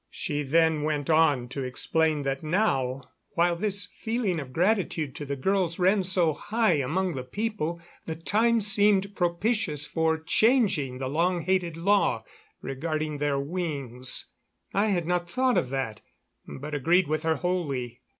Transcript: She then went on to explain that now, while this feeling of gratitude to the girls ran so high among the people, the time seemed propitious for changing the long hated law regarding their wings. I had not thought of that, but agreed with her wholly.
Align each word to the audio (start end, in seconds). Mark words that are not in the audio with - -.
She 0.09 0.41
then 0.41 0.81
went 0.81 1.11
on 1.11 1.47
to 1.49 1.61
explain 1.61 2.23
that 2.23 2.41
now, 2.41 3.03
while 3.35 3.55
this 3.55 3.85
feeling 3.85 4.39
of 4.39 4.51
gratitude 4.51 5.13
to 5.17 5.25
the 5.27 5.35
girls 5.35 5.77
ran 5.77 6.01
so 6.03 6.33
high 6.33 6.73
among 6.77 7.13
the 7.13 7.23
people, 7.23 7.79
the 8.07 8.15
time 8.15 8.61
seemed 8.61 9.13
propitious 9.13 9.85
for 9.85 10.17
changing 10.17 10.97
the 10.97 11.07
long 11.07 11.41
hated 11.41 11.77
law 11.77 12.23
regarding 12.63 13.19
their 13.19 13.39
wings. 13.39 14.29
I 14.73 14.87
had 14.87 15.05
not 15.05 15.29
thought 15.29 15.55
of 15.55 15.69
that, 15.69 16.01
but 16.47 16.73
agreed 16.73 17.07
with 17.07 17.21
her 17.21 17.35
wholly. 17.35 18.01